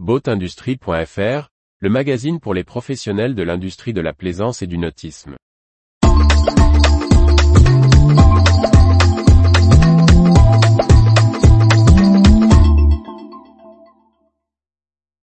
Boatindustrie.fr, 0.00 1.50
le 1.78 1.88
magazine 1.88 2.40
pour 2.40 2.52
les 2.52 2.64
professionnels 2.64 3.36
de 3.36 3.44
l'industrie 3.44 3.92
de 3.92 4.00
la 4.00 4.12
plaisance 4.12 4.60
et 4.60 4.66
du 4.66 4.76
nautisme. 4.76 5.36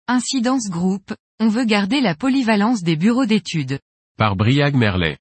Incidence 0.06 0.70
Group, 0.70 1.14
on 1.40 1.48
veut 1.48 1.64
garder 1.64 2.00
la 2.00 2.14
polyvalence 2.14 2.84
des 2.84 2.94
bureaux 2.94 3.26
d'études. 3.26 3.80
Par 4.16 4.36
Briag 4.36 4.76
Merlet. 4.76 5.18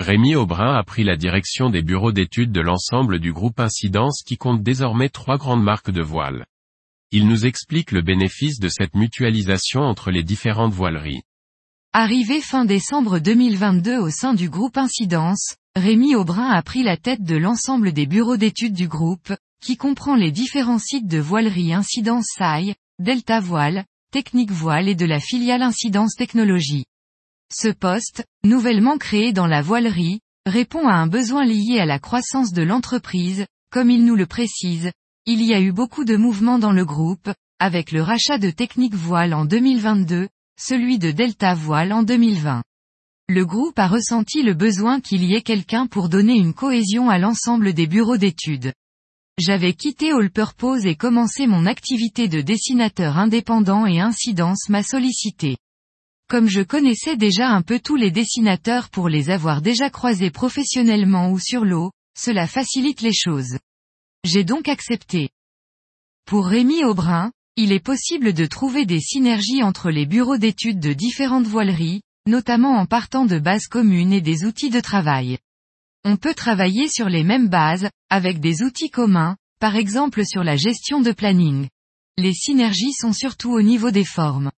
Rémi 0.00 0.34
Aubrin 0.34 0.74
a 0.74 0.82
pris 0.82 1.04
la 1.04 1.14
direction 1.14 1.70
des 1.70 1.82
bureaux 1.82 2.10
d'études 2.10 2.50
de 2.50 2.60
l'ensemble 2.60 3.20
du 3.20 3.32
groupe 3.32 3.60
Incidence 3.60 4.24
qui 4.26 4.36
compte 4.36 4.64
désormais 4.64 5.10
trois 5.10 5.38
grandes 5.38 5.62
marques 5.62 5.92
de 5.92 6.02
voiles. 6.02 6.44
Il 7.10 7.26
nous 7.26 7.46
explique 7.46 7.90
le 7.90 8.02
bénéfice 8.02 8.58
de 8.58 8.68
cette 8.68 8.94
mutualisation 8.94 9.80
entre 9.80 10.10
les 10.10 10.22
différentes 10.22 10.74
voileries. 10.74 11.22
Arrivé 11.94 12.42
fin 12.42 12.66
décembre 12.66 13.18
2022 13.18 13.96
au 13.96 14.10
sein 14.10 14.34
du 14.34 14.50
groupe 14.50 14.76
Incidence, 14.76 15.56
Rémi 15.74 16.14
Aubrin 16.14 16.50
a 16.50 16.62
pris 16.62 16.82
la 16.82 16.98
tête 16.98 17.22
de 17.22 17.36
l'ensemble 17.36 17.92
des 17.92 18.04
bureaux 18.04 18.36
d'études 18.36 18.74
du 18.74 18.88
groupe, 18.88 19.32
qui 19.62 19.78
comprend 19.78 20.16
les 20.16 20.30
différents 20.30 20.78
sites 20.78 21.06
de 21.06 21.18
voilerie 21.18 21.72
Incidence 21.72 22.26
SAI, 22.36 22.74
Delta 22.98 23.40
Voile, 23.40 23.86
Technique 24.12 24.50
Voile 24.50 24.86
et 24.86 24.94
de 24.94 25.06
la 25.06 25.18
filiale 25.18 25.62
Incidence 25.62 26.14
Technologie. 26.14 26.84
Ce 27.50 27.68
poste, 27.68 28.26
nouvellement 28.44 28.98
créé 28.98 29.32
dans 29.32 29.46
la 29.46 29.62
voilerie, 29.62 30.20
répond 30.44 30.86
à 30.86 30.92
un 30.92 31.06
besoin 31.06 31.46
lié 31.46 31.78
à 31.80 31.86
la 31.86 31.98
croissance 31.98 32.52
de 32.52 32.62
l'entreprise, 32.62 33.46
comme 33.70 33.88
il 33.88 34.04
nous 34.04 34.14
le 34.14 34.26
précise, 34.26 34.90
il 35.30 35.42
y 35.42 35.52
a 35.52 35.60
eu 35.60 35.72
beaucoup 35.72 36.06
de 36.06 36.16
mouvements 36.16 36.58
dans 36.58 36.72
le 36.72 36.86
groupe, 36.86 37.28
avec 37.58 37.92
le 37.92 38.00
rachat 38.00 38.38
de 38.38 38.48
Technique 38.48 38.94
Voile 38.94 39.34
en 39.34 39.44
2022, 39.44 40.26
celui 40.58 40.98
de 40.98 41.10
Delta 41.10 41.52
Voile 41.52 41.92
en 41.92 42.02
2020. 42.02 42.62
Le 43.28 43.44
groupe 43.44 43.78
a 43.78 43.88
ressenti 43.88 44.42
le 44.42 44.54
besoin 44.54 45.02
qu'il 45.02 45.22
y 45.22 45.34
ait 45.34 45.42
quelqu'un 45.42 45.86
pour 45.86 46.08
donner 46.08 46.34
une 46.34 46.54
cohésion 46.54 47.10
à 47.10 47.18
l'ensemble 47.18 47.74
des 47.74 47.86
bureaux 47.86 48.16
d'études. 48.16 48.72
J'avais 49.38 49.74
quitté 49.74 50.12
All 50.12 50.30
Purpose 50.30 50.86
et 50.86 50.96
commencé 50.96 51.46
mon 51.46 51.66
activité 51.66 52.28
de 52.28 52.40
dessinateur 52.40 53.18
indépendant 53.18 53.84
et 53.84 54.00
Incidence 54.00 54.70
m'a 54.70 54.82
sollicité. 54.82 55.58
Comme 56.30 56.48
je 56.48 56.62
connaissais 56.62 57.18
déjà 57.18 57.50
un 57.50 57.60
peu 57.60 57.80
tous 57.80 57.96
les 57.96 58.10
dessinateurs 58.10 58.88
pour 58.88 59.10
les 59.10 59.28
avoir 59.28 59.60
déjà 59.60 59.90
croisés 59.90 60.30
professionnellement 60.30 61.30
ou 61.30 61.38
sur 61.38 61.66
l'eau, 61.66 61.90
cela 62.18 62.46
facilite 62.46 63.02
les 63.02 63.12
choses. 63.12 63.58
J'ai 64.24 64.44
donc 64.44 64.68
accepté. 64.68 65.30
Pour 66.26 66.46
Rémi 66.46 66.84
Aubrin, 66.84 67.32
il 67.56 67.72
est 67.72 67.84
possible 67.84 68.32
de 68.32 68.46
trouver 68.46 68.84
des 68.84 69.00
synergies 69.00 69.62
entre 69.62 69.90
les 69.90 70.06
bureaux 70.06 70.38
d'études 70.38 70.80
de 70.80 70.92
différentes 70.92 71.46
voileries, 71.46 72.02
notamment 72.26 72.76
en 72.76 72.86
partant 72.86 73.26
de 73.26 73.38
bases 73.38 73.66
communes 73.66 74.12
et 74.12 74.20
des 74.20 74.44
outils 74.44 74.70
de 74.70 74.80
travail. 74.80 75.38
On 76.04 76.16
peut 76.16 76.34
travailler 76.34 76.88
sur 76.88 77.08
les 77.08 77.24
mêmes 77.24 77.48
bases, 77.48 77.90
avec 78.10 78.40
des 78.40 78.62
outils 78.62 78.90
communs, 78.90 79.36
par 79.60 79.76
exemple 79.76 80.24
sur 80.24 80.44
la 80.44 80.56
gestion 80.56 81.00
de 81.00 81.12
planning. 81.12 81.68
Les 82.16 82.34
synergies 82.34 82.92
sont 82.92 83.12
surtout 83.12 83.52
au 83.52 83.62
niveau 83.62 83.90
des 83.90 84.04
formes. 84.04 84.50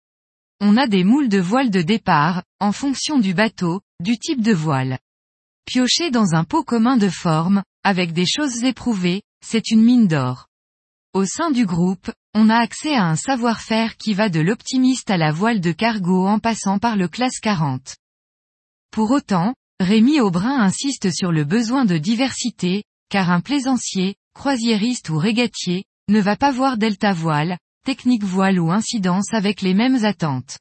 On 0.60 0.76
a 0.76 0.86
des 0.86 1.04
moules 1.04 1.28
de 1.28 1.40
voile 1.40 1.70
de 1.70 1.82
départ, 1.82 2.42
en 2.58 2.72
fonction 2.72 3.18
du 3.18 3.34
bateau, 3.34 3.80
du 4.00 4.18
type 4.18 4.42
de 4.42 4.52
voile. 4.52 4.98
Piocher 5.64 6.10
dans 6.10 6.34
un 6.34 6.44
pot 6.44 6.64
commun 6.64 6.96
de 6.96 7.08
forme, 7.08 7.62
avec 7.84 8.12
des 8.12 8.26
choses 8.26 8.64
éprouvées, 8.64 9.22
c'est 9.44 9.70
une 9.70 9.82
mine 9.82 10.08
d'or. 10.08 10.46
Au 11.12 11.24
sein 11.24 11.50
du 11.50 11.66
groupe, 11.66 12.10
on 12.34 12.48
a 12.48 12.56
accès 12.56 12.94
à 12.94 13.06
un 13.06 13.16
savoir-faire 13.16 13.96
qui 13.96 14.14
va 14.14 14.28
de 14.28 14.40
l'optimiste 14.40 15.10
à 15.10 15.16
la 15.16 15.32
voile 15.32 15.60
de 15.60 15.72
cargo 15.72 16.26
en 16.26 16.38
passant 16.38 16.78
par 16.78 16.96
le 16.96 17.08
classe 17.08 17.40
40. 17.40 17.96
Pour 18.92 19.10
autant, 19.10 19.54
Rémi 19.80 20.20
Aubrin 20.20 20.60
insiste 20.60 21.10
sur 21.10 21.32
le 21.32 21.44
besoin 21.44 21.84
de 21.84 21.96
diversité, 21.96 22.84
car 23.08 23.30
un 23.30 23.40
plaisancier, 23.40 24.14
croisiériste 24.34 25.08
ou 25.10 25.18
régatier, 25.18 25.84
ne 26.08 26.20
va 26.20 26.36
pas 26.36 26.52
voir 26.52 26.76
Delta 26.76 27.12
Voile, 27.12 27.58
technique 27.84 28.24
voile 28.24 28.60
ou 28.60 28.70
incidence 28.70 29.32
avec 29.32 29.62
les 29.62 29.74
mêmes 29.74 30.04
attentes. 30.04 30.58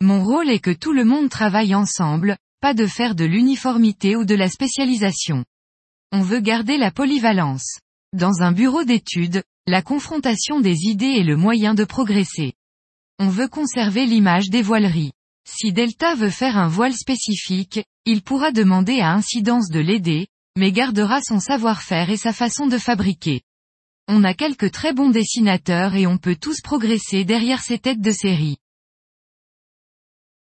Mon 0.00 0.24
rôle 0.24 0.50
est 0.50 0.60
que 0.60 0.70
tout 0.70 0.92
le 0.92 1.04
monde 1.04 1.28
travaille 1.28 1.74
ensemble, 1.74 2.36
pas 2.60 2.74
de 2.74 2.86
faire 2.86 3.14
de 3.14 3.24
l'uniformité 3.24 4.16
ou 4.16 4.24
de 4.24 4.34
la 4.34 4.48
spécialisation. 4.48 5.44
On 6.12 6.20
veut 6.20 6.40
garder 6.40 6.78
la 6.78 6.90
polyvalence. 6.90 7.78
Dans 8.12 8.42
un 8.42 8.52
bureau 8.52 8.84
d'études, 8.84 9.42
la 9.66 9.82
confrontation 9.82 10.60
des 10.60 10.84
idées 10.84 11.16
est 11.18 11.24
le 11.24 11.36
moyen 11.36 11.74
de 11.74 11.84
progresser. 11.84 12.54
On 13.18 13.28
veut 13.28 13.48
conserver 13.48 14.06
l'image 14.06 14.48
des 14.48 14.62
voileries. 14.62 15.12
Si 15.48 15.72
Delta 15.72 16.14
veut 16.14 16.30
faire 16.30 16.56
un 16.56 16.68
voile 16.68 16.94
spécifique, 16.94 17.84
il 18.04 18.22
pourra 18.22 18.52
demander 18.52 19.00
à 19.00 19.12
Incidence 19.12 19.68
de 19.68 19.80
l'aider, 19.80 20.28
mais 20.56 20.72
gardera 20.72 21.20
son 21.22 21.40
savoir-faire 21.40 22.10
et 22.10 22.16
sa 22.16 22.32
façon 22.32 22.66
de 22.66 22.78
fabriquer. 22.78 23.42
On 24.08 24.22
a 24.22 24.34
quelques 24.34 24.70
très 24.70 24.92
bons 24.92 25.10
dessinateurs 25.10 25.96
et 25.96 26.06
on 26.06 26.18
peut 26.18 26.36
tous 26.36 26.60
progresser 26.60 27.24
derrière 27.24 27.60
ces 27.60 27.78
têtes 27.78 28.00
de 28.00 28.12
série. 28.12 28.58